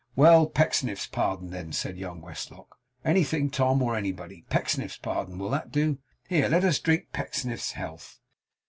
'Well! 0.15 0.47
Pecksniff's 0.47 1.05
pardon 1.05 1.51
then,' 1.51 1.73
said 1.73 1.95
young 1.99 2.21
Westlock. 2.23 2.79
'Anything 3.05 3.51
Tom, 3.51 3.83
or 3.83 3.95
anybody. 3.95 4.43
Pecksniff's 4.49 4.97
pardon 4.97 5.37
will 5.37 5.51
that 5.51 5.71
do? 5.71 5.99
Here! 6.27 6.49
let 6.49 6.63
us 6.63 6.79
drink 6.79 7.09
Pecksniff's 7.13 7.73
health! 7.73 8.19